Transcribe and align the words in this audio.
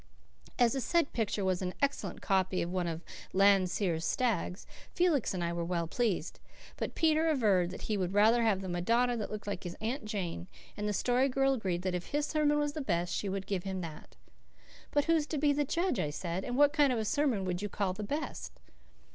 As 0.57 0.73
the 0.73 0.81
said 0.81 1.13
picture 1.13 1.45
was 1.45 1.61
an 1.61 1.75
excellent 1.79 2.23
copy 2.23 2.63
of 2.63 2.71
one 2.71 2.87
of 2.87 3.03
Landseer's 3.33 4.03
stags, 4.03 4.65
Felix 4.91 5.31
and 5.31 5.43
I 5.43 5.53
were 5.53 5.63
well 5.63 5.85
pleased; 5.85 6.39
but 6.75 6.95
Peter 6.95 7.29
averred 7.29 7.69
that 7.69 7.83
he 7.83 7.97
would 7.97 8.11
rather 8.11 8.41
have 8.41 8.61
the 8.61 8.67
Madonna 8.67 9.15
that 9.17 9.29
looked 9.29 9.45
like 9.45 9.63
his 9.63 9.77
Aunt 9.79 10.05
Jane, 10.05 10.47
and 10.75 10.89
the 10.89 10.91
Story 10.91 11.29
Girl 11.29 11.53
agreed 11.53 11.83
that 11.83 11.93
if 11.93 12.07
his 12.07 12.25
sermon 12.25 12.57
was 12.57 12.73
the 12.73 12.81
best 12.81 13.13
she 13.13 13.29
would 13.29 13.45
give 13.45 13.63
him 13.63 13.81
that. 13.81 14.15
"But 14.89 15.05
who's 15.05 15.27
to 15.27 15.37
be 15.37 15.53
the 15.53 15.65
judge?" 15.65 15.99
I 15.99 16.09
said, 16.09 16.43
"and 16.45 16.57
what 16.57 16.73
kind 16.73 16.91
of 16.91 16.97
a 16.97 17.05
sermon 17.05 17.45
would 17.45 17.61
you 17.61 17.69
call 17.69 17.93
the 17.93 18.01
best?" 18.01 18.53